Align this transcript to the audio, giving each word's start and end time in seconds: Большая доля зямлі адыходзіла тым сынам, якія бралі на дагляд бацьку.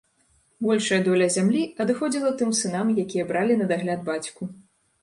Большая 0.67 0.99
доля 1.07 1.27
зямлі 1.35 1.61
адыходзіла 1.85 2.33
тым 2.41 2.49
сынам, 2.61 2.93
якія 3.05 3.31
бралі 3.35 3.61
на 3.63 3.71
дагляд 3.75 3.99
бацьку. 4.11 4.43